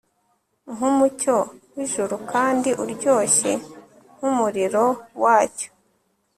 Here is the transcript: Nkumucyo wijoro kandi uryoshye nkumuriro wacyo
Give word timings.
Nkumucyo 0.73 1.37
wijoro 1.75 2.15
kandi 2.31 2.69
uryoshye 2.83 3.51
nkumuriro 4.17 4.85
wacyo 5.23 5.69